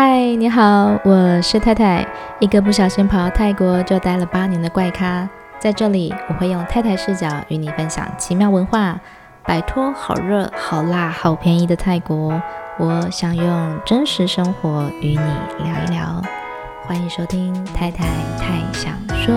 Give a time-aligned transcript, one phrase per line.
[0.00, 2.06] 嗨，你好，我是太太，
[2.38, 5.28] 一个不小心跑到泰国就待了八年的怪咖。
[5.58, 8.96] 在这里，我会用太太视角与你分享奇妙文化，
[9.42, 12.40] 摆脱好热、好辣、好便宜的泰国。
[12.78, 16.22] 我想用真实生活与你聊一聊。
[16.86, 18.04] 欢迎收听太太
[18.38, 19.34] 太想说。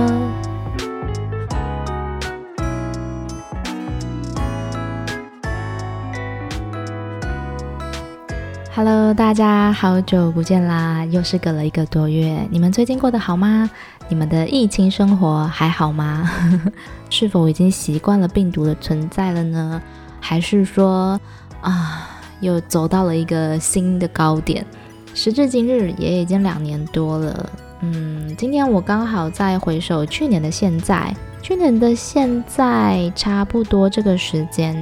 [8.84, 11.06] Hello，大家好久不见啦！
[11.12, 13.70] 又是隔了一个多月，你们最近过得好吗？
[14.10, 16.28] 你们的疫情生活还好吗？
[17.12, 19.80] 是否已经习惯了病毒的存在了呢？
[20.20, 21.22] 还是说
[21.62, 22.10] 啊，
[22.40, 24.66] 又走到了一个新的高点？
[25.14, 27.50] 时至今日，也已经两年多了。
[27.82, 34.76] 嗯，今天我刚好在回首去年的现在，去年的现在差不多这个时间，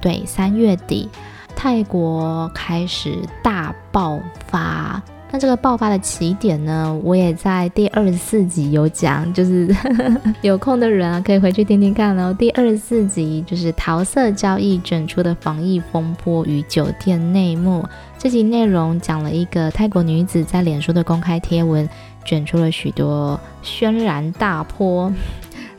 [0.00, 1.10] 对，三月底。
[1.56, 9.74] 泰国开始大爆发，那这个爆发的起点呢，我也在第二十四集有讲，就是
[10.42, 12.34] 有空的人啊，可以回去听听看哦。
[12.38, 17.84] 第二十四集就是桃色交易卷出的防疫风波与酒店内幕。
[18.18, 21.88] 这集内容讲了一个泰国女子在脸书的公开贴文，
[22.24, 25.12] 卷出了许多轩然大波，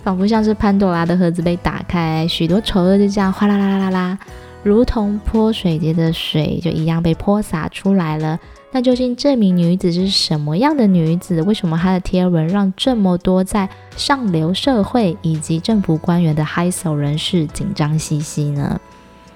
[0.03, 4.17] 仿佛像是潘多拉的盒子被打开，许多丑恶就这样哗啦啦啦啦啦。
[4.66, 8.39] 如同泼水节的水就一样被泼洒出来了。
[8.72, 11.39] 那究竟这名女子是什么样的女子？
[11.44, 18.81] 为什么她的贴文让这么多在上流社会以及政府官员的 high soul 人士紧张兮兮呢？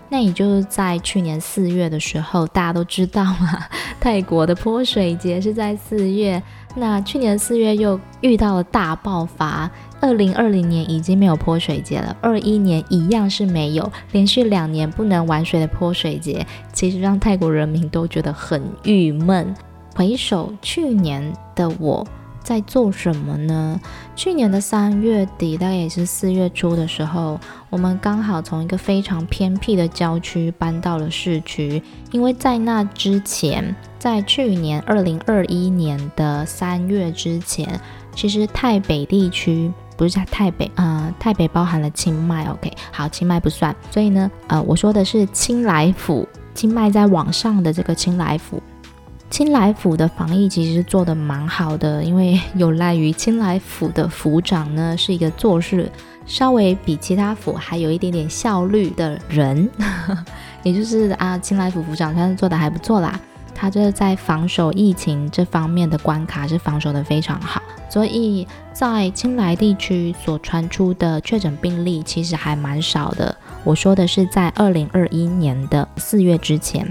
[0.10, 3.64] 那也就是在去年四月的时候，大家都知道嘛，
[4.02, 6.42] 泰国的泼水节是在四月。
[6.76, 9.70] 那去年四月又遇到了大爆发，
[10.02, 19.54] 二零二零年已经没有泼水节了，二一年一样是没有，连续两年不能玩水的泼水节，其实让泰国人民都觉得很郁闷。
[19.96, 22.06] 回首去年的我。
[22.42, 23.80] 在做什么呢？
[24.16, 27.40] 去年的三月底，大概也是四月初的时候，
[27.70, 31.84] 我们刚好从一个非常偏僻的郊区搬到了市区。
[32.12, 37.80] 因为在那之前，在去年二零二一年的三月之前，
[38.16, 43.76] 其实泰北地区不是在泰北，呃，泰北包含了清迈，OK，好，清迈不算。
[43.92, 48.64] 所以呢，呃，我说的是清莱府，清迈在往上的这个清莱府。
[49.30, 55.92] 清莱府的防疫其实做的蛮好的，因为有赖于清莱府的府长呢，是一个做事
[56.26, 59.70] 稍微比其他府还有一点点效率的人，
[60.64, 63.20] 也就是啊，清莱府府长算是做的还不错啦，
[63.60, 73.36] 他这在防守疫情这方面的关卡是防守的非常好，所以在青莱地区所传出的确诊病例其实还蛮少的。
[73.66, 76.90] 我说的是在二零二一年的四月之前。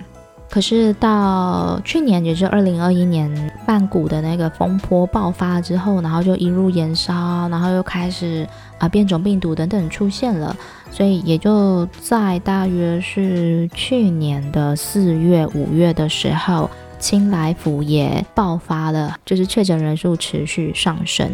[0.51, 3.31] 可是到去年，也就是二零二一年，
[3.67, 8.49] 曼谷的那个风波爆发之后，然后就一路延烧，然后又开始
[8.79, 10.57] 啊、变种病毒等等出现了，
[10.91, 21.31] 所以也就在大约是去年的四月、五月的时候，清莱府也爆发了，就是确诊人数持续上升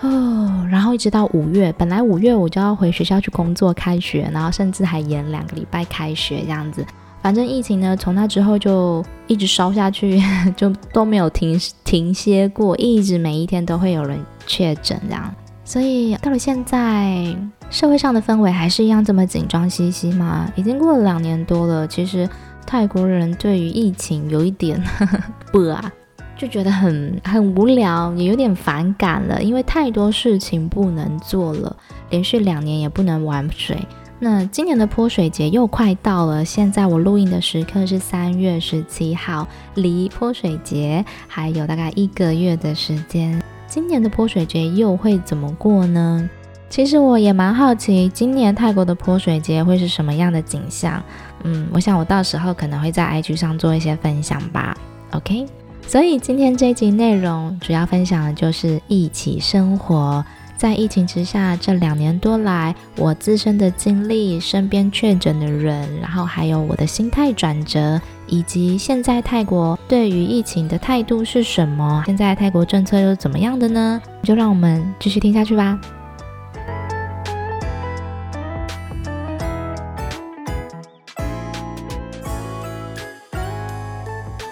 [0.00, 6.84] 哦，然后一直到五月，本来五月我就要回学校去工作、开学，然后甚至还延两个礼拜开学这样子。
[7.22, 10.22] 反正疫情呢，从那之后就一直烧下去，
[10.56, 15.34] 就都没有停停歇过，一直每一天都会有人确诊这样。
[15.64, 17.36] 所以到了现在，
[17.68, 20.48] 社会上的氛围还是一样这么紧张兮兮嘛？
[20.54, 22.28] 已经过了两年多了，其实
[22.64, 24.80] 泰国人对于疫情有一点
[25.50, 25.92] 不啊，
[26.38, 31.76] 就觉得很很无聊，也有点反感了，因为太多事情不能做了，
[32.10, 33.76] 连续两年也不能玩水。
[34.18, 43.42] 那今年的泼水节又快到了，现在我录音的时刻是三月十七号，离泼水节还有大概一个月的时间。
[43.68, 46.28] 今年的泼水节又会怎么过呢？
[46.70, 51.02] 其实我也蛮好奇，今年泰国的泼水节会是什么样的景象。
[51.44, 54.74] 嗯，我想我到时候可能会在 IG 上做一些分享吧。
[55.10, 55.46] OK，
[55.86, 60.24] 所以今天这一集内容主要分享的就是一起生活。
[60.56, 72.02] 在疫情之下，这两年多来，我自身的经历、身边确诊的人，然后还有我的心态转折，以及现在泰国对于疫情的态度是什么？
[72.06, 74.00] 现在泰国政策又是怎么样的呢？
[74.22, 75.78] 就让我们继续听下去吧。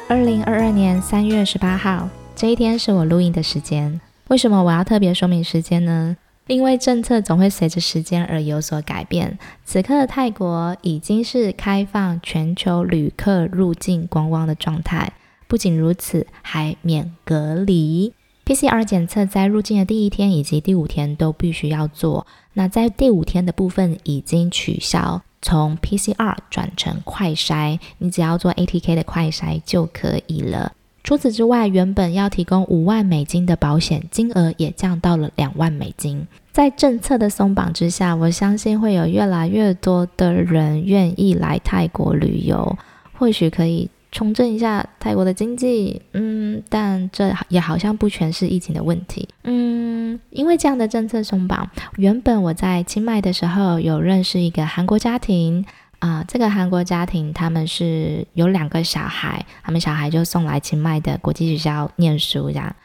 [0.07, 4.01] 二零二二年三月十八号，这一天是我录音的时间。
[4.29, 6.17] 为什么我要特别说明时间呢？
[6.47, 9.39] 因为政策总会随着时间而有所改变。
[9.65, 15.13] 此刻的泰国已经是开放全球旅客入境观光的状态，
[15.47, 18.13] 不仅如此，还免隔离。
[18.45, 22.27] PCR 检测在入境的第一天以及第五天都必须要做。
[22.53, 30.73] 那在第五天的部分已经取消，从 PCR 转成快筛，你只要做 ATK 的快筛就可以了。
[31.05, 36.27] 除此之外，原本要提供五万美金的保险金额也降到了两万美金。
[36.51, 42.77] 在政策的松绑之下，我相信会有越来越多的人愿意来泰国旅游，
[43.13, 43.89] 或许可以。
[44.11, 55.67] 重振一下泰国的经济，嗯，但这也好像不全是疫情的问题，嗯，因为这样的政策松绑，原本我在清迈的时候有认识一个韩国家庭
[56.05, 62.77] 啊、这个韩国家庭他们是有两个小孩，他们小孩就送来清迈的国际学校念书这样，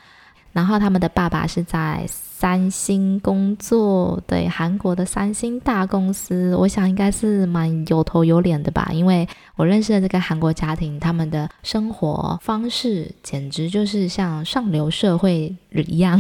[0.54, 2.06] 然后他们的爸爸是在。
[2.40, 8.90] 三星工作，对，韩国的三星大公司，我想应该是蛮有头有脸的吧。
[8.94, 9.28] 因为
[9.58, 16.18] 我认识的这个韩国家庭，他们的生活方式简直就是像上流社会一样。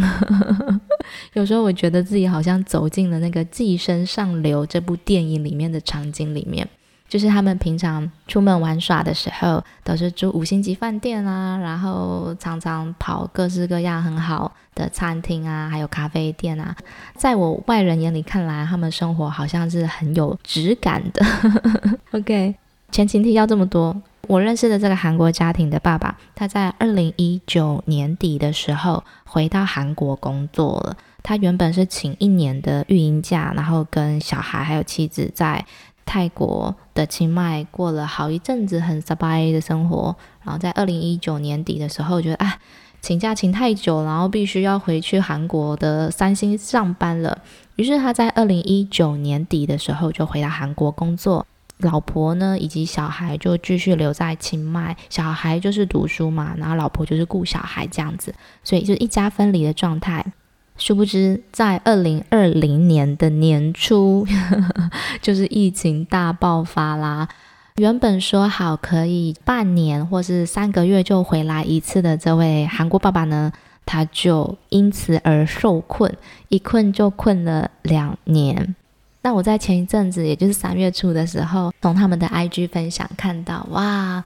[1.31, 6.67] 有时候我觉得自己好像走进了那个《寄生上流》这部电影里面的场景里面。
[7.09, 16.75] 就是他们平常出门玩耍的时候，都是住五星级饭店啊，然后常常跑各式各样很好的餐厅啊，还有咖啡店啊。
[17.15, 21.25] 在我外人眼里看来，他们生活好像是很有质感的。
[22.13, 22.53] OK，
[22.91, 30.95] 前情提要这么多，我认识的这个韩国家庭的爸爸，他在二零一九年底的时候回到韩国工作了。
[31.21, 35.65] 他原本是请一年的育婴假，然后跟小孩还有妻子在。
[36.09, 42.57] 泰国的清迈过了好一阵子很 surprise 的生活，然后在二零一九年底的时候，觉得啊，
[42.99, 47.37] 请假请太久，然后必须要回去韩国的三星上班了。
[47.75, 51.45] 于是他在二零一九年底的时候就回到韩国工作，
[51.77, 58.33] 老婆呢以及小孩就继续留在清迈，小孩就是读书嘛，然后老婆就是顾小孩这样子，
[58.63, 60.25] 所以就一家分离的状态。
[60.79, 64.25] 殊不知，在二零二零年的年初，
[65.21, 67.27] 就是疫情大爆发啦。
[67.75, 73.51] 原本说好可以半年或是三个月就回来一次的这位韩国爸爸呢，
[73.85, 76.11] 他就因此而受困，
[76.47, 78.75] 一困就困了两年。
[79.21, 84.23] 那我在前一阵子，也就是三月初的时候，从他们的 IG 分享看到，哇！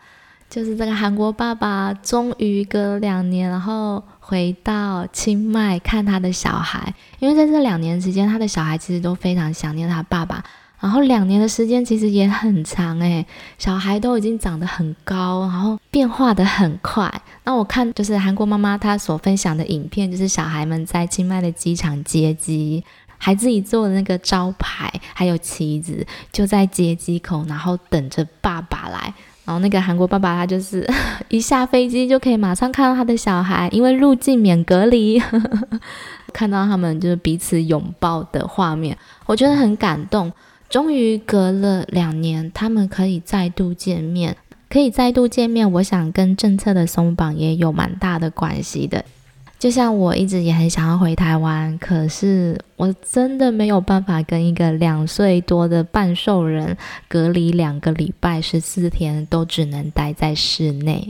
[0.54, 10.44] 就是这个韩国爸爸终于隔了两年，然后回到清迈看他的小孩，因为在这两年时间，他的小孩其实都非常想念他爸爸。
[10.80, 13.26] 然后两年的时间其实也很长诶，
[13.58, 17.12] 小孩都已经长得很高，然后变化得很快。
[17.46, 22.84] 那我看就是韩国妈妈她所分享的影片，就是小孩们在清迈的机场接机，
[23.18, 29.12] 还自己做的那个招牌，还有旗子，就在接机口，然后等着爸爸来。
[29.46, 30.90] 然后那个韩国爸爸他就是
[31.30, 35.22] 一下飞机就可以马上看到他的小孩，因为入境免隔离，
[36.32, 40.32] 看到他们就是彼此拥抱的画面，我觉得很感动。
[40.70, 44.36] 终于隔了两年，他们可以再度见面，
[44.70, 49.06] 可以再度见面，我想跟政策的松绑也有蛮大的关系的。
[49.64, 56.76] 就像我一直也很想要回台湾，可是我真的没有办法跟一个两岁多的半兽人
[57.08, 61.08] 隔离两个礼拜十四天，都只能待在室内，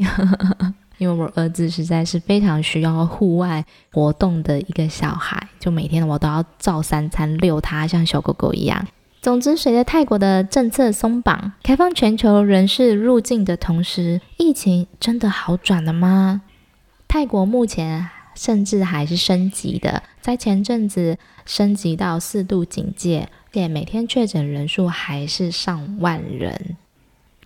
[0.99, 8.85] 因为我儿子实在是非常需要户外活动的一个小孩，就每天我都要照三餐遛他，像小狗狗一样。
[9.19, 16.43] 总之，随着泰国的政策松绑，开放全球人士入境的同时，疫情真的好转了吗？
[17.07, 18.07] 泰国目前。
[18.35, 26.77] 甚至还是升级的，在前阵子升级到四度警戒，且每天确诊人数还是上万人。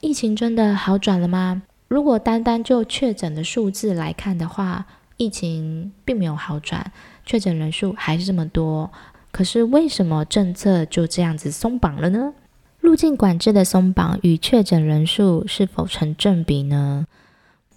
[0.01, 1.63] 疫情真的好转了吗？
[1.87, 4.85] 如果单单就确诊的数字来看的话，
[5.17, 6.91] 疫情并没有好转，
[7.25, 8.91] 确诊人数还是这么多。
[9.31, 12.33] 可是为什么政策就这样子松绑了呢？
[12.79, 17.05] 入境管制的松绑与确诊人数是否成正比呢？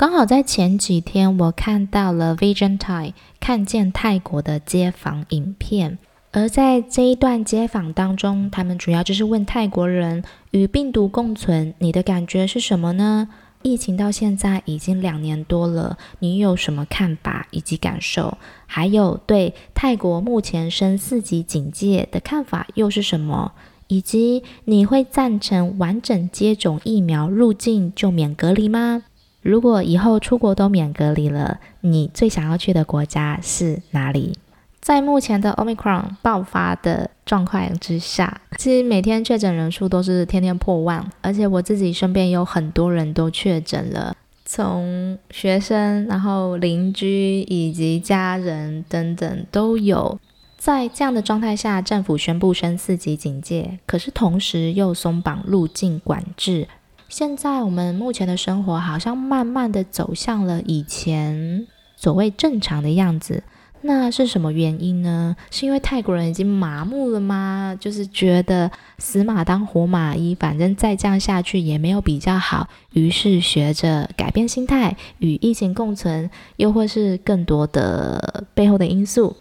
[0.00, 5.98] 刚好在前几天，我看到了 Vision Thai 看见泰国的街访影片，
[6.32, 13.28] 而在这一段街访当中，他们主要就是问泰国人与病毒共存，你的感觉是什么呢？
[13.60, 18.38] 疫情到现在已经两年多了，你有什么看法以及感受？
[18.64, 23.52] 还有对泰国目前升四级警戒的看法又是什么？
[23.88, 29.02] 以及你会赞成完整接种疫苗入境就免隔离吗？
[29.42, 34.36] 如果以后出国都免隔离了，你最想要去的国家是哪里？
[34.80, 44.16] 在目前的 Omicron 爆发的状况之下，其实每天确诊人数都是天天破万，而且我自己身边有很多人都确诊了。
[44.46, 50.18] 从学生，然后邻居以及家人等等都有。
[50.58, 56.66] 在这样的状态下，政府宣布升四级警戒，可是同时又松绑入境管制。
[57.10, 63.42] 现在我们目前的生活好像慢慢的走向了以前所谓正常的样子。
[63.82, 65.34] 那是什么原因呢？
[65.50, 67.76] 是因为泰国人已经麻木了吗？
[67.80, 79.36] 就是觉得死马当活马医，反正再这样下去也没有比较好，于是学着改变心态，与疫情共存，又或是更多的背后的因素。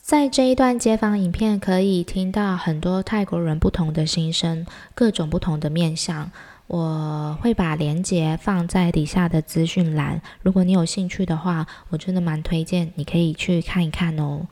[0.00, 6.32] 在这一段街访影片，可以听到很多泰国人不同的心声，各种不同的面向。
[6.70, 14.46] 我会把链接放在底下的资讯栏，如果你有兴趣的话，我真的蛮推荐你可以去看一看哦。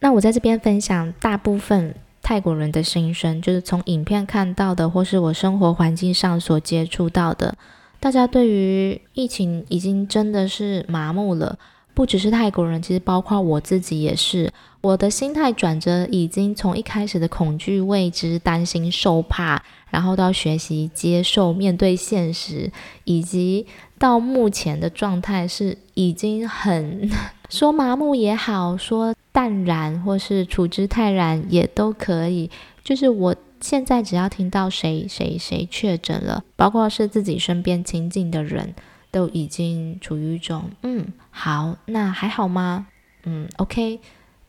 [0.00, 7.56] 那我在这边分享大部分泰国人的心声，就是从影片看到的，或是我生活环境上所接触到的。
[8.00, 11.56] 大家对于疫情已经真的是麻木了。
[12.00, 14.50] 不只是泰国人，其实包括我自己也是。
[14.80, 22.72] 我的心态转折已经从一开始的恐惧、未知、担心、受怕，然后到学习、接受、面对现实，
[23.04, 23.66] 以及
[23.98, 27.10] 到目前的状态是已经很
[27.50, 32.50] 说麻木也好，说淡然或是处之泰然也都可以。
[32.82, 38.74] 就是我现在只要听到谁谁谁确诊了，包括是自己身边亲近的人。
[39.12, 42.88] 都已经处于一种嗯，好，那还好吗？
[43.24, 44.00] 嗯，OK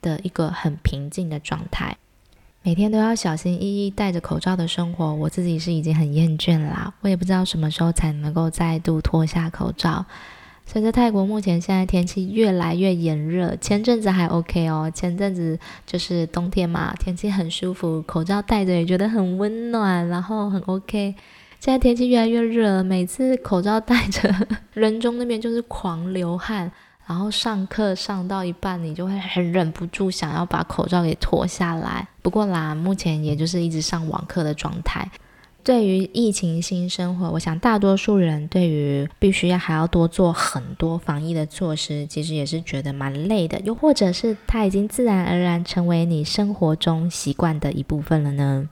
[0.01, 1.97] 的一个很平静的状态。
[2.63, 6.93] 每天都要小心翼翼戴着口罩的生活，我自己是已经很厌倦啦。
[7.01, 10.05] 我也不知道什么时候才能够再度脱下口罩。
[10.65, 21.15] 随着泰国目前现在天气越来越炎热，前阵子还 OK 哦，前阵子就是冬天嘛，天气很舒服，口罩戴着也觉得很温暖，然后很 OK。
[21.62, 24.34] 现在天气越来越热，每次口罩戴着，
[24.74, 26.72] 人中那边就是狂流汗，
[27.06, 32.08] 然后上课上到一半，你就会很忍不住想要把口罩给脱下来。
[32.24, 35.08] 不过啦，目前也就是一直上网课的状态。
[35.63, 43.60] 对于疫情新生活，我想大多数人对于必须要还要多做很多防疫的措施，其实也是觉得蛮累的。
[43.60, 48.68] 又或者是它已经自然而然成为你生活中习惯的一部分了呢？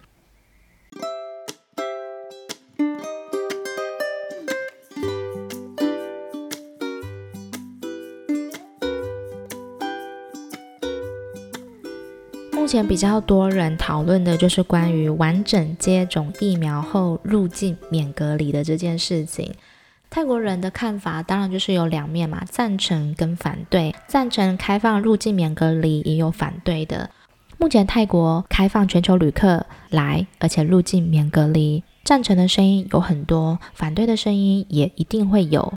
[12.70, 19.52] 目前比较多人讨论的就是关于完整接种疫苗后入境免隔离的这件事情。
[20.08, 23.96] 泰国人的看法当然就是有两面嘛，赞成跟反对。
[24.06, 27.10] 赞成开放入境免隔离，也有反对的。
[27.58, 35.74] 目前泰国开放全球旅客来，而且入境免隔离，赞成的声音有很多，反对的声音也一定会有。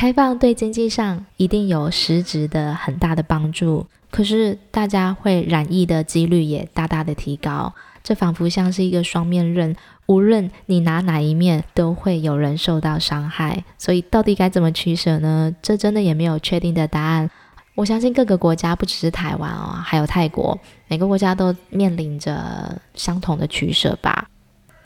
[0.00, 3.84] 开放对经济上一定有实质的很大的帮助。
[4.10, 9.76] 可是大家会染疫的几率也大大的提高，这仿佛像是一个双面刃，
[10.06, 13.62] 无论你拿哪一面，都会有人受到伤害。
[13.76, 15.54] 所以到底该怎么取舍呢？
[15.60, 17.30] 这真的也没有确定的答案。
[17.74, 24.26] 我相信各个国家不只是台湾哦，还有泰国，每个国家都面临着相同的取舍吧。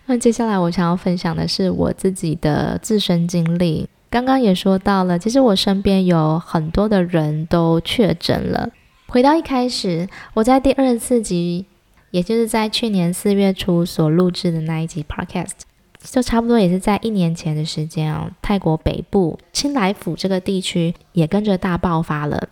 [0.06, 3.88] 那接下来我想要分享的是我自己的自身经历。
[4.14, 8.71] 刚刚也说到了，其实我身边有很多的人都确诊了。
[9.09, 11.66] 回到一开始，我在第二十四集，
[12.12, 15.62] 也就是在去年四月初所录制的那一集 Podcast，
[16.00, 18.30] 就差不多也是在一年前的时间哦。
[18.40, 22.50] 泰国北部清莱府这个地区也跟着大爆发了，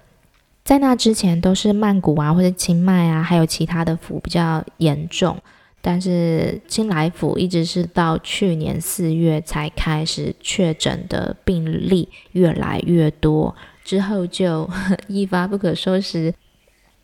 [0.64, 5.37] 在那之前都是曼谷啊或者清迈啊，还有其他的府比较严重，
[5.84, 14.70] 但是清莱府一直是到去年四月才开始确诊的病例越来越多，之后就
[15.08, 16.32] 一发不可收拾。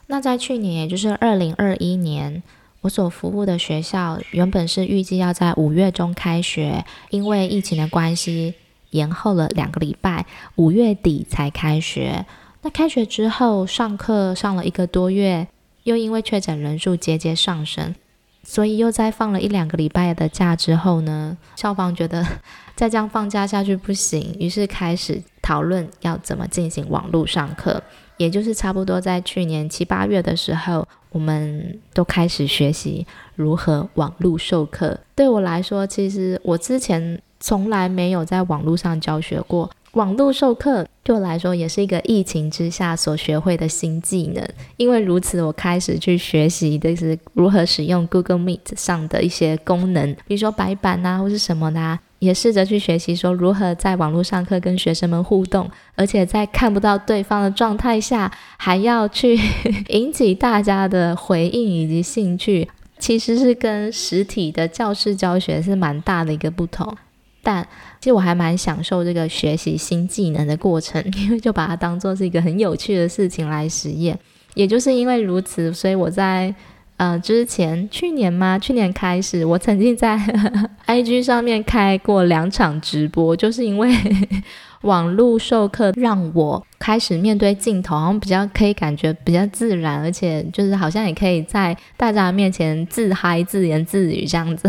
[0.07, 2.43] 那在去年，也就是二零二一年，
[2.83, 8.55] 我所服务的学校原本是预计要在五月中开学，因为疫情的关系，
[8.91, 12.25] 延后了两个礼拜，五月底才开学。
[12.63, 15.49] 那开学之后，上课上了一个多月，
[15.83, 17.95] 又因为确诊人数节节上升，
[18.43, 22.27] 所以又再放了一两个礼拜的假之后呢，校方觉得
[22.75, 27.83] 再这样放假下去不行，于是开始讨论要怎么进行网络上课。
[28.17, 34.99] 也就是差不多在去年七八月的时候，我们都开始学习如何网络授课。
[35.15, 39.71] 对我来说，其实我之前从来没有在网络上教学过。
[39.93, 44.47] 网络授课对我来说也是一个疫情之下所学会的新技能。
[44.77, 51.99] 因为如此，我开始去学习的是如何使用 Google Meet 上的一些功能，比如说白板啊，或是什么的。
[52.19, 59.39] 也试着去学习说如何在网络上课跟学生们互动，而且在看不到对方的状态下，还要去
[59.91, 62.69] 引起大家的回应以及兴趣，
[62.99, 66.93] 其实是跟实体的教室教学是蛮大的一个不同。
[67.41, 67.65] 但
[68.01, 74.19] 其实我还蛮享受这个学习新技能的过程， 因为就把它当做是一个很有趣的事情来实验。
[74.55, 76.55] 也就是因为如此，所以我在。
[76.99, 78.59] 呃，之前去年吗？
[78.59, 80.19] 去年开始，我曾经在
[80.89, 83.89] IG 上面开过两场直播，就是因为
[84.83, 94.69] 网络授课让我开始面对镜头，好像比较可以感觉比较自然，而且就是好像也可以在大家面前自嗨、自言自语这样子。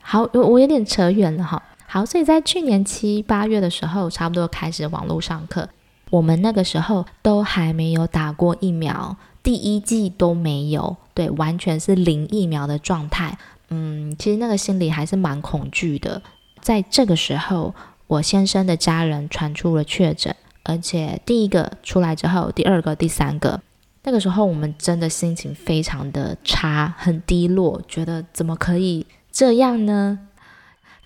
[0.00, 1.62] 好，我我有点扯远了哈。
[1.92, 5.68] 好，所以在去年七八月的时候，差不多开始网络上课，
[6.08, 9.14] 我们那个时候都还没有打过疫苗。
[9.42, 13.36] 第一剂都没有，对，完全是零疫苗的状态。
[13.68, 16.22] 嗯，其实那个心里还是蛮恐惧的。
[16.62, 17.74] 在这个时候，
[18.06, 23.60] 我先生的家人传出了确诊，而且第一个出来之后，第二个、第三个，
[24.04, 30.18] 那个时候我们真的心情非常的差，很低落，觉得怎么可以这样呢？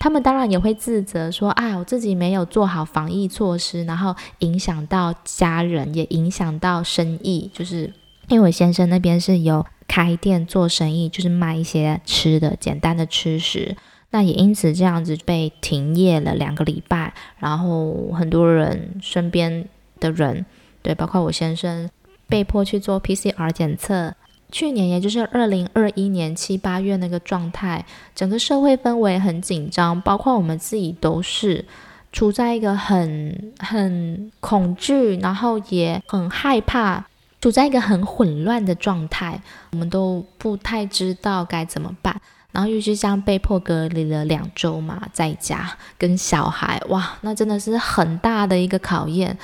[0.06, 7.92] 他们当然也会自责说：“哎，我自己没有做好防疫措施，然后影响到家人，也影响到生意，就是。”
[8.30, 13.76] 因为我先生那边是有开店做生意，就是卖一些吃的，简单的吃食，
[14.10, 20.46] 那也因此这样子被停业了两个礼拜，然后很多人身边的人，
[20.82, 21.90] 对，包括我先生，
[22.28, 24.14] 被迫去做 PCR 检测。
[24.52, 27.84] 去年也就是二零二一年七八月那个状态，
[28.14, 31.64] 整个社会氛围很紧张，包括我们自己都是
[32.12, 37.04] 处在一个很很恐惧，然后也很害怕。
[37.38, 42.18] 处在一个很混乱的状态，我们都不太知道该怎么办。
[42.50, 49.36] 然后又是这样被迫隔离了两周嘛，在家跟小孩，哇，那真的是很大的一个考验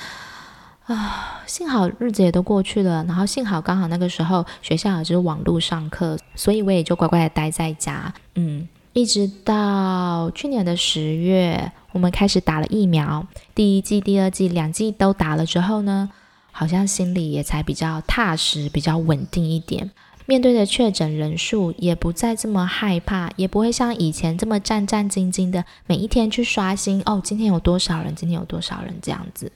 [0.85, 1.41] 啊！
[1.45, 8.13] 幸好日子也都过去了，然后幸好刚好那个时候学校也是网络上课，所以我也就乖乖的待在家。
[8.35, 16.09] 嗯，一直到去年的十月，我们开始打了疫苗，第一季、第二季两季都打了之后呢，
[16.51, 19.91] 好像心里也才比较踏实，比较稳定一点。
[20.25, 29.51] 面对的确诊人数也不再这么害怕，也不会像以前这么战战兢兢的每一天去刷新哦，今天有多少人，今天有多少人这样子。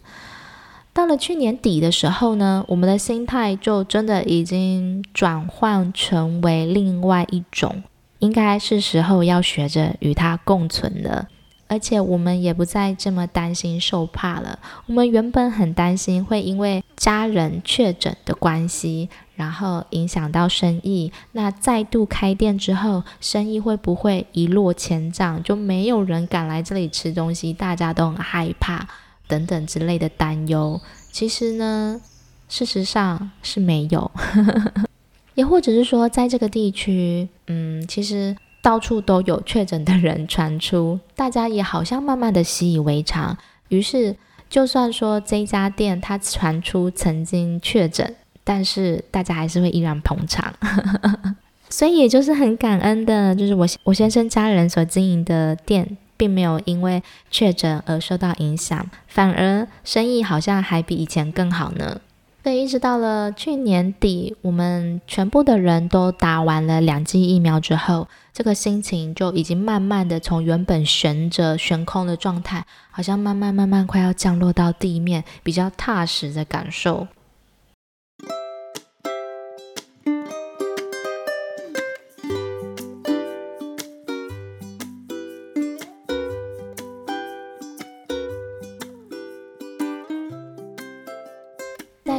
[0.98, 7.84] 到了去年底的时候呢，我们的心态就真的已经转换成为另外一种，
[8.18, 11.28] 应该是时候要学着与它共存了。
[11.68, 14.58] 而且我们也不再这么担心受怕了。
[14.88, 21.12] 我们原本很担心会因为家人确诊的关系，然后影响到生意。
[21.34, 25.44] 那再度开店之后，生意会不会一落千丈？
[25.44, 28.88] 就没有人敢来这里吃东西，大家都很害怕
[29.28, 30.80] 等等之类的担忧。
[31.12, 32.02] 其实呢，
[32.50, 34.10] 事实上是没有，
[35.36, 38.36] 也或者是说，在这个地区，嗯，其实。
[38.60, 43.38] 到处都有确诊的人传出，大家也好像慢慢的习以为常。
[43.70, 44.14] 于是，
[44.50, 48.14] 就算说这家店它传出曾经确诊，
[48.44, 50.54] 但是大家还是会依然捧场。
[51.70, 57.02] 所以，也就是很感恩的，就是我我先生家人所经营的店，并没有因为
[57.32, 62.02] 确诊而受到影响，反而生意好像还比以前更好呢。
[62.44, 77.06] 所以，一直到了去年底，我们全部的人都打完了两剂疫苗之后，这个心情就已经慢慢的从原本悬着、悬空的状态，好像慢慢慢慢快要降落到地面，比较踏实的感受。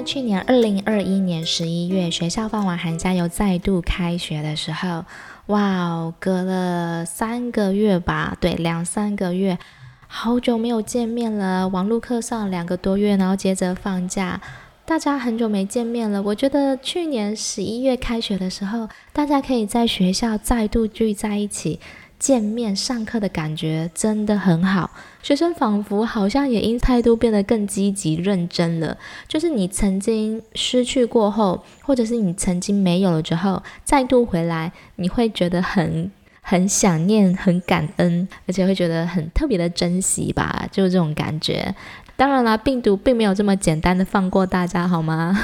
[0.09, 5.05] 去年二零二一年十一月，学校放完寒假又再度开学的时候，
[5.49, 9.59] 哇哦，隔了三个月吧，对，两三个月，
[10.07, 11.68] 好久没有见面了。
[11.68, 14.40] 网络课上两个多月，然后接着放假，
[14.87, 16.23] 大家很久没见面了。
[16.23, 21.79] 我觉得去年十一月开学的时候，大家可以在学校再度聚在一起。
[22.18, 24.90] 见面上课的感觉真的很好，
[25.22, 28.96] 学生仿佛好像也因态度变得更积极认真了。
[29.28, 36.11] 就是你曾经失去过后，或者是你曾经没有了之后，再度回来，你会觉得很
[36.48, 41.74] 很想念、很感恩，而且会觉得很特别的珍惜吧，就是这种感觉。
[42.16, 45.38] 当然啦，病毒并没有这么简单的放过大家，好吗？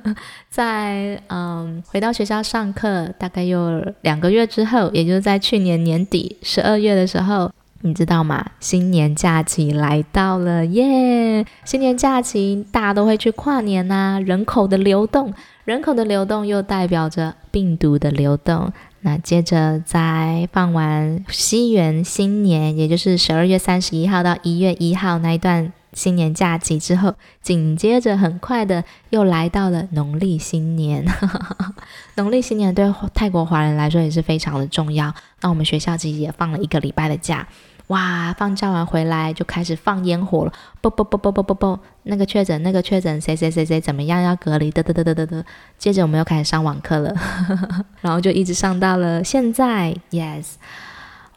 [0.50, 8.44] 在嗯回到学校上课，大概有两个月之后，也就是在去年年底十二月的时候，你知道吗？
[8.60, 11.42] 新年假期来到了耶！
[11.64, 15.32] 新年假期大家都会去跨年呐、人口的流动，
[15.64, 18.70] 人口的流动又代表着病毒的流动。
[19.02, 31.04] 那接着在放完西元新年，也就是十二月三十一号到一月一号那一段新年假期之后，紧接着很快的又来到了农历新年。
[32.16, 35.12] 农历新年对泰国华人来说也是非常的重要。
[35.40, 37.48] 那我们学校其实也放了一个礼拜的假。
[37.90, 38.32] 哇！
[38.38, 45.44] 放假完回来就开始放烟火了，啵啵啵啵啵啵啵，那个确诊，那个确诊，谁谁谁谁怎么样要隔离，嘚嘚嘚嘚嘚嘚。
[45.76, 47.12] 接着我们又开始上网课了，
[48.00, 49.94] 然后就一直上到了现在。
[50.10, 50.52] Yes，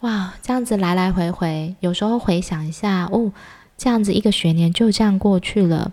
[0.02, 3.32] 哇，这样子来来回回，有时候回想一下，哦，
[3.76, 5.90] 这样子一个学年就这样过去了。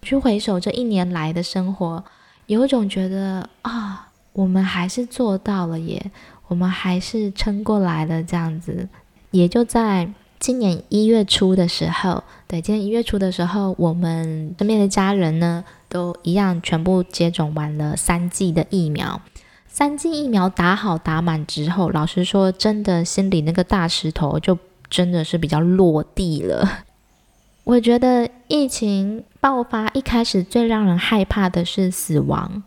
[0.00, 2.04] 去回首这一年来的生活，
[2.46, 6.12] 有一种觉得啊，我们还是做到了耶，
[6.46, 8.88] 我们还是撑过来了，这样子。
[9.34, 19.20] 也就在今年一月初的时候，对，今年一月初的时候，我们身边的家人呢，都一样全部接种完了三剂的疫苗。
[19.66, 24.56] 三剂疫苗打好打满之后，老实说，真的心里那个大石头就
[24.88, 26.84] 真的是比较落地了。
[27.64, 32.62] 我觉得疫情爆发一开始最让人害怕的是死亡，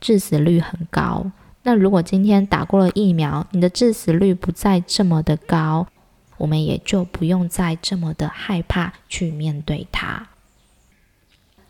[0.00, 1.30] 致死率很高。
[1.64, 5.86] 那如果今天打过了疫苗，你的致死率不再这么的高。
[6.38, 10.28] 我们也就不用再这么的害怕去面对它。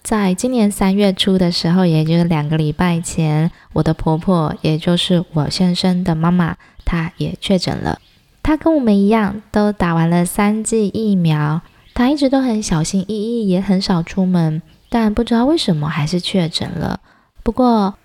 [0.00, 8.00] 在今年三月初的时候，也就是两个礼拜前，我的婆婆，也就是我先生的妈妈，她也确诊了。
[8.42, 11.60] 她跟我们一样，都打完了三剂疫苗。
[11.92, 17.00] 她一直都很小心翼翼，也很少出门，但不知道为什么还是确诊了。
[17.42, 17.98] 不过，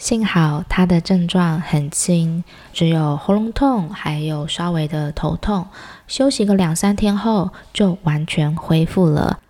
[0.00, 5.66] 幸好他的症状很轻，只有喉咙痛，还有稍微的头痛。
[6.08, 9.40] 休息个两三天后，就完全恢复了。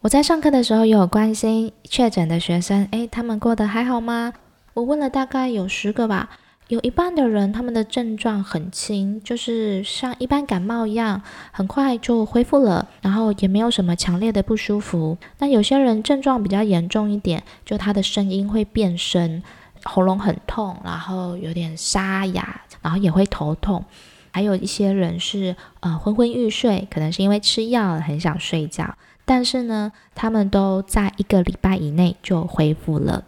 [0.00, 4.32] 我在上课的时候也有关心确诊的学生，诶，他们过得还好吗？
[4.74, 6.30] 我问了大概有十个吧，
[6.66, 15.16] 有一半的人他们的症状很轻，就是像一般感冒一样，很快就恢复了，然后也没有什么强烈的不舒服。
[15.38, 19.40] 那有些人症状比较严重一点，就他的声音会变声。
[19.84, 23.84] 喉咙很痛，然后有点沙哑，然后也会头痛，
[24.32, 33.24] 还有一些人是呃昏昏欲睡，可能是因为吃药很想睡觉，但是呢，他们都在一个礼拜以内就恢复了。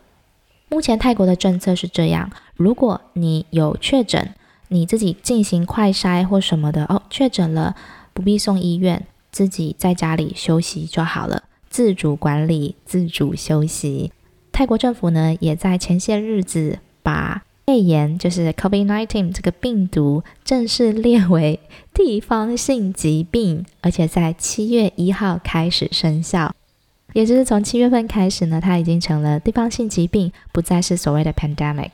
[0.69, 4.35] 目前泰国的政策是这样：如果你有确诊，
[4.69, 7.77] 你自己进行快筛或什么的哦，确诊了，
[8.15, 14.13] 不必送医院，自己在家里休息就好了，自主管理，自主休息。
[14.53, 21.59] 泰国政府呢，也在前些日子把肺炎，就是 COVID-19 这个病毒正式列为
[21.95, 26.55] 地方性疾病，而且在七月一号开始生效。
[27.15, 31.91] 也就是从七月份开始呢，它已经成了地方性疾病，不再是所谓的 pandemic。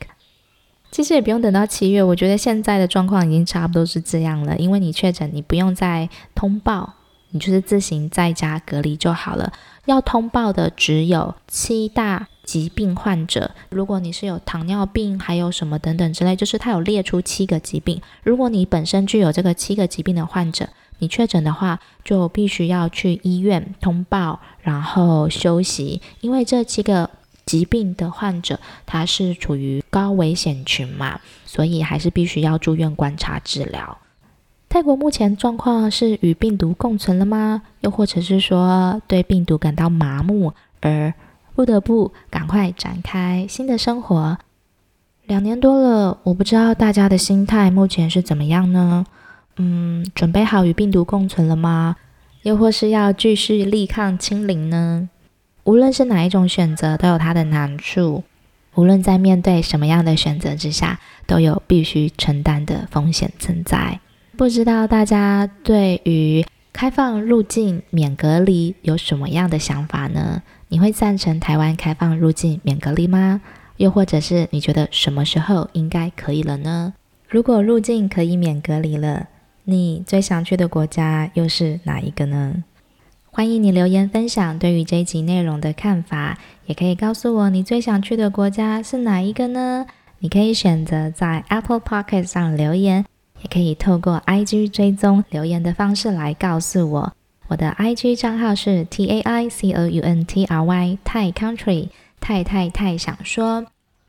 [0.91, 6.95] 其实也不用等到七月，我觉得现在的状况已经差不多是这样了，因为你确诊，你不用再通报，
[7.31, 9.53] 你就是自行在家隔离就好了。
[9.87, 18.01] 要通报的只有七大疾病患者，如果你是有糖尿病，还有什么等等之类，就是他有列出七个疾病。
[18.23, 27.09] 如果你本身具有这个七个疾病的患者，你确诊的话，就必须要去医院通报，然后休息，因为这七个
[27.47, 33.99] 疾病的患者他是处于高危险群嘛，所以还是必须要住院观察治疗。
[34.69, 37.63] 泰国目前状况是与病毒共存了吗？
[37.81, 41.15] 又或者是说对病毒感到麻木而？
[41.55, 44.39] 不得不赶快展开新的生活。
[45.25, 49.05] 两年多了，我不知道大家的心态目前是怎么样呢？
[49.57, 51.97] 嗯，准备好与病毒共存了吗？
[52.43, 55.09] 又或是要继续力抗清零呢？
[55.65, 58.23] 无论是哪一种选择，都有它的难处。
[58.75, 63.99] 无论在面对什么样的选择之下，都有必须承担的风险存在。
[64.39, 70.41] 不知道大家对于开放入境免隔离有什么样的想法呢？
[70.69, 73.41] 你会赞成台湾开放入境免隔离吗？
[73.79, 76.95] 又或者是你觉得什么时候应该可以了呢？
[77.29, 79.27] 如果入境可以免隔离了，
[79.65, 82.63] 你最想去的国家又是哪一个呢？
[83.33, 89.85] 欢迎你留言分享对于这一集内容的看法，也可以告诉我你最想去的国家是哪一个呢？
[90.21, 93.05] 你可以选择在 Apple Pocket 上留言，
[93.43, 97.13] 也可以透过 IG 追踪留言的方式来告诉我。
[97.49, 101.89] 我的 IG 账号是 T A I C O U N T R Y 泰 Country
[102.21, 103.65] 太太太想说，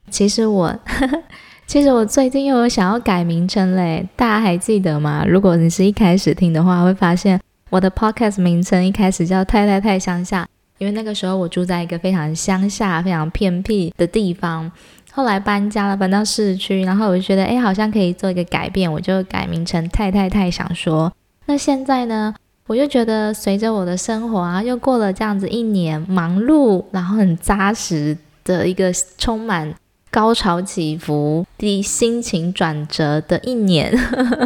[0.09, 1.23] 其实我呵呵
[1.65, 5.23] 其实我最近又有想要改名称嘞，大家还记得吗？
[5.25, 7.39] 如果你是一开始听的话，会发现
[7.69, 10.47] 我的 podcast 名称一开始叫“太太太乡下”，
[10.79, 14.71] 因为那个时候我住在一个非常乡下、非常偏僻的地方。
[15.11, 21.11] 后来搬家了，搬到市区，然后我就觉得，哎，好像可以做一个改变，我就改名成“太太太想说”。
[21.47, 22.33] 那现在呢，
[22.67, 29.73] 我就觉得随着我的生活啊，又过了这样子一年忙碌，然后很扎实的一个充满
[30.11, 33.91] 高潮起伏的心情转折的一年，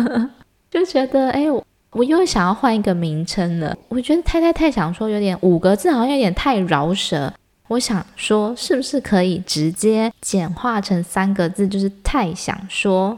[0.71, 3.75] 就觉得，哎，我我又想要换一个名称了。
[3.89, 7.31] 我觉得“太太太想说”有点五个字，好像有点太饶舌。
[7.73, 13.17] 我想说，是不是可以直接简化成三个字，就是“太想说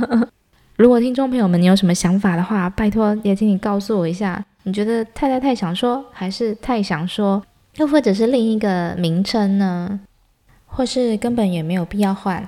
[0.76, 7.42] ”。如果听众朋友们你有什么想法的话，拜托也请你告诉我一下，你觉得“太太太想说”还是“太想说”，
[7.76, 9.98] 又或者是另一个名称呢？
[10.66, 12.46] 或是根本也没有必要换，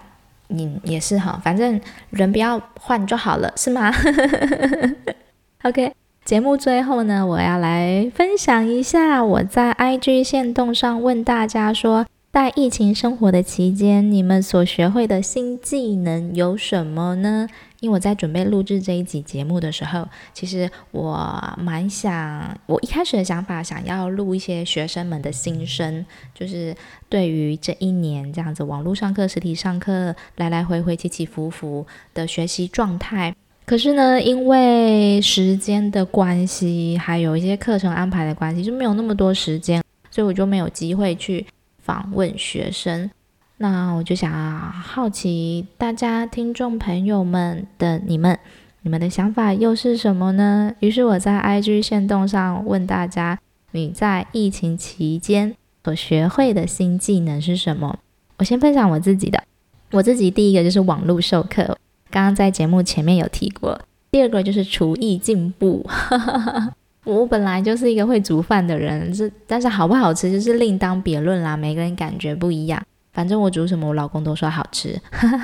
[0.48, 1.80] 你也是哈，反正
[2.10, 3.90] 人不要换就好了，是吗？
[5.64, 5.90] OK。
[6.28, 17.48] 节目最后呢，我要来分享一下我在 IG 线动上问大家说，在疫情生活的期间，你们所学会的新技能有什么呢？
[17.80, 26.76] 因为我在准备录制这一集节目的时候，其实我蛮想，我一开始的想法想要录一些学生们的心声，就是
[27.08, 33.34] 对于这一年这样子网络上课、实体上课来来回回起起伏伏的学习状态。
[33.68, 41.44] 可是呢，因为时间的关系，还有一些课程安排的关系，就没有那么多时间，所以我就没有机会去
[41.76, 43.10] 访问学生。
[43.58, 48.38] 那我就想啊，好奇大家听众朋友们的你们，
[48.80, 50.72] 你们的想法又是什么呢？
[50.80, 53.38] 于是我在 IG 线动上问大家，
[53.72, 55.54] 你在疫情期间
[55.84, 57.98] 所学会的新技能是什么？
[58.38, 59.44] 我先分享我自己的，
[59.90, 61.76] 我自己第一个就是网络授课。
[62.10, 65.86] 刚刚在节目前面有提过，第二个就是厨艺进步。
[67.04, 72.82] 我本来就是一个会煮饭的人，是但是好不好吃就是另当别论啦，每个人感觉不一样。
[73.12, 75.00] 反正我煮什么，我老公都说好吃。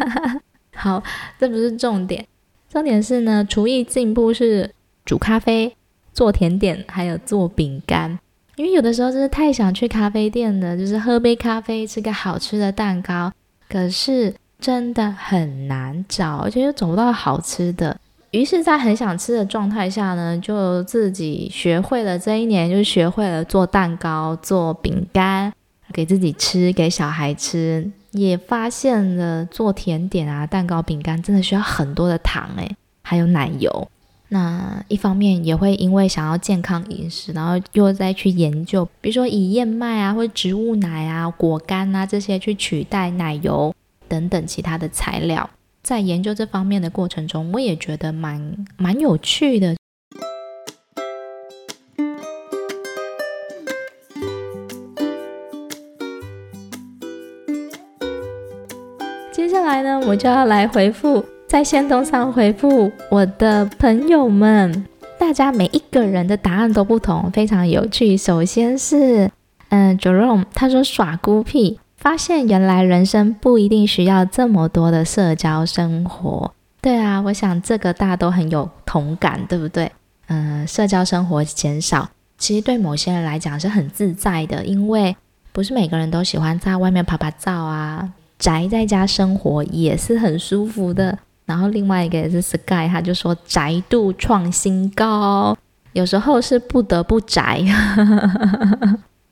[0.77, 1.03] 好，
[1.39, 2.27] 这不是重点，
[2.69, 4.71] 重点是呢，厨艺进步是
[5.05, 5.75] 煮咖啡、
[6.13, 8.19] 做甜点，还有做饼干。
[8.57, 13.33] 因为有的时候就是太想去咖啡店了，就是喝杯咖啡，吃个好吃的蛋糕，
[13.69, 14.35] 可是。
[14.65, 17.95] 真的很难找，而且又找不到好吃的。
[18.31, 22.19] 于是，在很想吃的状态下呢，就自己学会了。
[22.19, 25.53] 这一年就学会了做蛋糕、做饼干，
[25.93, 27.91] 给自己吃，给小孩吃。
[28.13, 33.87] 也发现了做甜点啊、蛋糕、饼干真的需要很多的糖诶，还有奶油。
[34.31, 43.75] 那一方面也会因为想要健康饮食，然后又再去研究，比如说以燕麦啊，或者植物奶啊、果干啊这些去取代奶油。
[44.09, 45.49] 等等其他的材料，
[45.83, 49.75] 在研究这方面的过程中，我也觉得蛮蛮有趣的。
[59.33, 64.87] 接下来呢，我就要来回复在线动上回复我的朋友们，
[65.19, 68.17] 大家每一个人的答案都不同，非常有趣。
[68.17, 69.31] 首先是，
[69.69, 71.79] 嗯，Jerome，他说耍孤僻。
[72.05, 76.53] 发现原来人生不一定需要这么多的社交生活。
[76.83, 79.91] 对啊，我想这个大家都很有同感，对不对？
[80.27, 85.17] 嗯，社交生活减少，其实对某些人来讲是很自在的，因为
[85.51, 91.19] 不是每个人都喜欢在外面拍拍照啊，宅在家生活也是很舒服的。
[91.47, 95.57] 然后另外一个也是 Sky，他就说宅度创新高，
[95.95, 97.65] 有时候是不得不宅。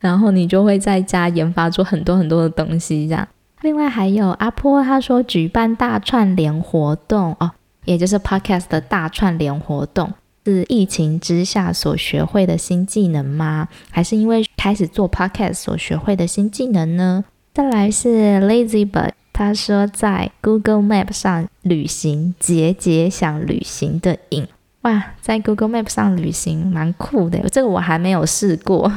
[0.03, 3.27] 然后你就会在家研发出很多很多的东西，这样。
[3.63, 7.53] 另外还有阿坡，他说举办大串联活动哦，
[7.85, 10.13] 也就是 Podcast 的大串联活动，
[10.45, 13.69] 是疫情之下所学会的新技能吗？
[13.91, 17.25] 还是因为开始做 Podcast 所学会的新技能呢？
[17.55, 24.49] 再来是 Lazybird，他说在 Google Map 上旅行，解解想旅行的瘾。
[24.81, 28.91] 哇，在 Google Map 上旅行蛮酷的，这个我还没有试过。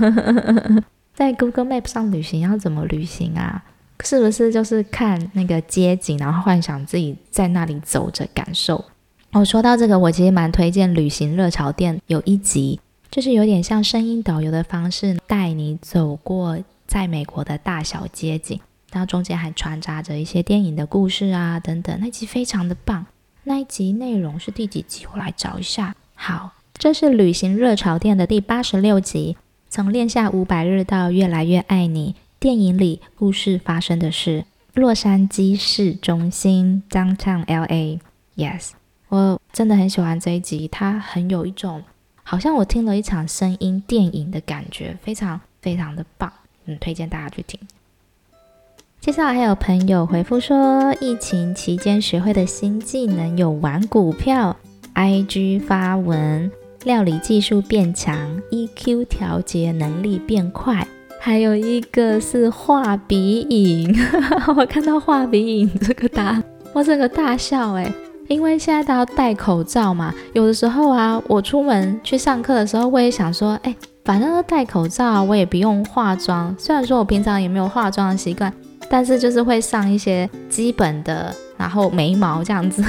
[1.15, 3.63] 在 Google Map 上旅行要怎么旅行啊？
[4.03, 8.83] 是不是就是看那个街景，然后幻想自己在那里走着感受？
[9.31, 18.59] 我、哦、说到这个，我其实蛮推荐旅行热潮店有一集，就是有点像声音导游的方式，带你走过在美国的大小街景，
[18.91, 23.05] 然后中间还穿插着一些电影的故事啊等等，那集非常的棒。
[23.45, 25.05] 那一集内容是第几集？
[25.13, 25.95] 我来找一下。
[26.13, 29.37] 好，这是旅行热潮店的第八十六集。
[29.75, 37.99] 从恋下五百日到越来越爱你，电影里故事发生的事，洛杉矶市中心 （Downtown LA）。
[38.37, 38.69] Yes，
[39.09, 41.83] 我真的很喜欢这一集，它很有一种
[42.23, 46.31] 好像我听了一场声音电影的感觉，非常非常的棒，
[46.67, 47.59] 嗯，推荐大家去听。
[49.01, 54.55] 接下来还有朋友回复说，疫情期间学会的新技能有玩股票、
[54.93, 56.49] IG 发文、
[56.85, 58.15] 料理技术变强、
[58.51, 60.87] EQ 调节能力变快，
[61.19, 63.93] 还有一个是画鼻影。
[64.55, 66.43] 我看到画鼻影这个答案，
[66.73, 67.91] 我这个大笑哎，
[68.27, 76.55] 因为现在都要戴口罩嘛，有的时候啊，我出门去上课的时候，我也想说，哎，反正都戴口罩，我也不用化妆。
[76.57, 78.53] 虽然说我平常也没有化妆的习惯。
[78.87, 82.83] 但是就是会上一些基本的，然后眉毛这样子，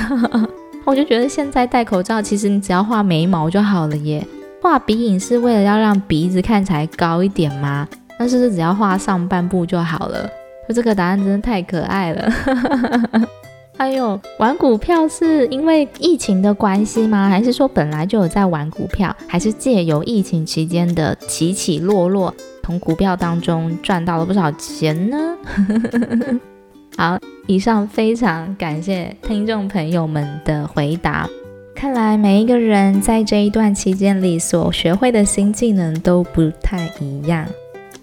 [0.86, 4.24] 我就觉得现在戴口罩，其实你只要画眉毛就好了耶。
[4.62, 7.88] 画鼻影是为了要让鼻子看起来高一点吗？
[8.20, 10.30] 那是不是只要画上半部就好了？
[10.68, 12.32] 就这个答案真的太可爱了。
[13.76, 17.28] 还有玩股票是因为疫情的关系吗？
[17.28, 19.14] 还是说本来就有在玩股票？
[19.26, 22.32] 还是借由疫情期间的起起落落？
[22.62, 25.36] 从股票当中赚到了不少钱呢。
[26.98, 31.28] 好，以上非常感谢听众朋友们的回答。
[31.74, 37.46] 看来每一个人在这一段期间里所学会的新技能都不太一样，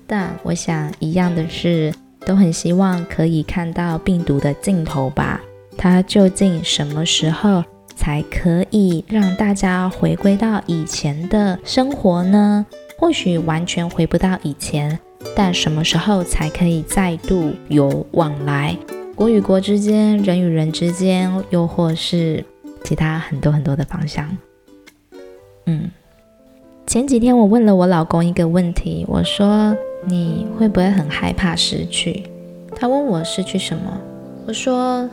[0.05, 1.91] 但我想一样的是，
[2.23, 5.41] 都很希望可以看到病毒的尽头吧。
[5.75, 7.63] 它究竟什么时候
[7.95, 12.63] 才可以让大家回归到以前的生活呢？
[12.99, 14.99] 或许完全回不到以前，
[15.35, 18.77] 但什么时候才可以再度有往来？
[19.15, 22.43] 国与国之间，人与人之间，又或是
[22.83, 24.29] 其他很多很多的方向。
[25.65, 25.89] 嗯，
[26.87, 32.23] 前几天我问了我老公一个问题，我说：“你会不会很害怕失去？”
[32.75, 34.01] 他问我失去什么？
[34.47, 35.07] 我说：“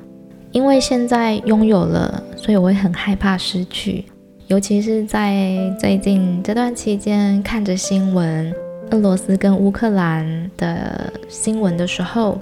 [0.50, 4.04] 因为现在拥有了，所以我会很害怕失去。”
[4.48, 8.52] 尤其是在最近这段期间，看着新闻，
[8.90, 12.40] 俄罗斯跟乌克兰的新闻的时候，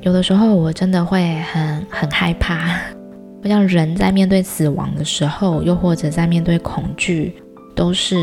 [0.00, 2.74] 有的时候我真的会很很害怕。
[3.44, 7.34] 就像人在面对死亡的时候，又或者在面对恐惧，
[7.74, 8.16] 都是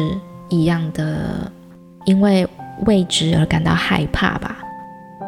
[0.50, 1.52] 一样的，
[2.06, 2.48] 因为
[2.86, 4.58] 未知而感到害怕吧。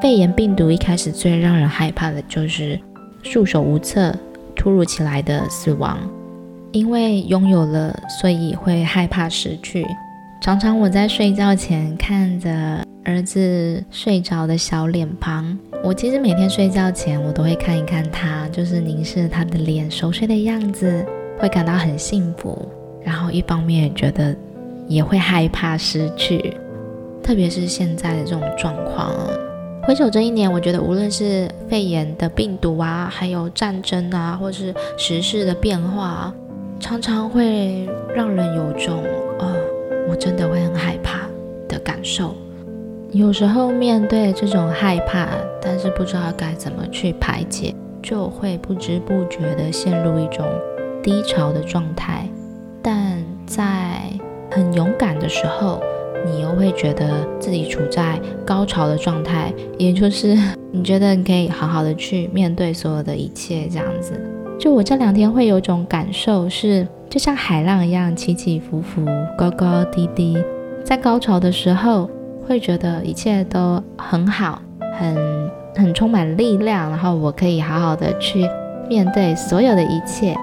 [0.02, 2.80] 肺炎病毒一开始最让人害怕的就是
[3.22, 4.16] 束手无策、
[4.56, 5.98] 突如其来的死亡。
[6.72, 9.86] 因为拥有了，所以会害怕失去。
[10.42, 12.50] 常常我在睡觉前看着
[13.04, 21.06] 儿子睡着的小脸庞，我其实每天睡觉前我都会看一看他，就是凝视他的脸，熟睡的样子，
[21.38, 22.58] 会感到很幸福。
[23.04, 24.34] 然后一方面也觉得
[24.88, 26.56] 也会害怕失去，
[27.22, 29.14] 特别是现在的这种状况。
[29.84, 36.34] 回首这一年，我觉得无论是肺炎的病毒啊，还有战争啊，或是时事的变化。
[36.80, 39.04] 常常会让人有种，
[40.20, 41.28] 真的会很害怕
[41.68, 42.36] 的感受。
[43.12, 45.30] 有时候面对这种害怕，
[45.60, 50.46] 但是不知道该怎么去排解，就会不知不觉地陷入一种
[51.02, 52.28] 低潮的状态。
[52.84, 54.02] 但在
[54.52, 55.82] 很勇敢的时候，
[56.26, 60.38] 你又会觉得自己处在高潮的状态，也就是
[60.72, 64.14] 你觉得你可以好好的去面对所有的一切，这样子。
[64.60, 69.04] 就我这两天会有种感受是，就像海浪一样起起伏伏、
[69.36, 70.38] 高高低低。
[70.86, 72.08] 在高潮的时候，
[72.48, 74.62] 会觉得一切都很好，
[74.98, 75.18] 很
[75.76, 78.48] 很充满力量，然后我可以好好的去
[78.88, 80.36] 面对所有的一切。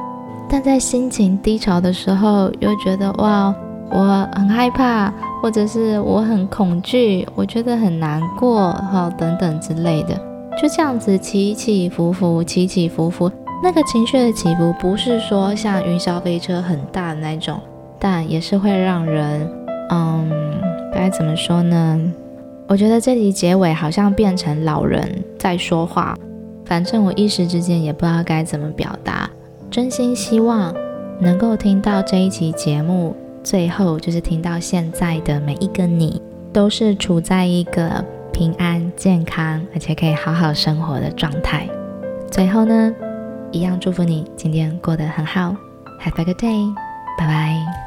[0.49, 3.55] 但在心情低潮的时候，又觉得哇，
[3.91, 10.15] 我很害怕，或者是我很恐惧，我觉得很难过，好等等之类的，
[10.61, 13.31] 就这样子起起伏伏，起起伏伏。
[13.63, 17.59] 那个情绪的起伏，不是说像云霄飞车很大的那种，
[17.99, 19.51] 但也是会让人，
[19.91, 20.31] 嗯，
[20.93, 22.01] 该怎么说呢？
[22.69, 26.17] 我觉得这集结尾好像变成老人在说话，
[26.65, 29.29] 反正我一时之间也不知道该怎么表达。
[29.71, 30.75] 真心希望
[31.21, 36.21] 能够听到这一期节目，最后就是听到现在的每一个你，
[36.53, 41.69] 都是处在一个平安、健康，而且可以好好生活的状态。
[42.31, 42.93] 最后呢，
[43.57, 45.57] 一样祝福你今天过得很好
[46.03, 46.75] ，Have a good day，
[47.17, 47.86] 拜拜。